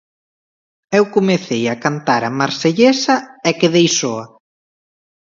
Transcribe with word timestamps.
Eu 0.97 1.03
comecei 1.15 1.63
a 1.69 1.79
cantar 1.85 2.21
a 2.25 2.35
Marsellesa 2.41 3.15
e 3.49 3.51
quedei 3.59 3.87
soa. 3.99 4.25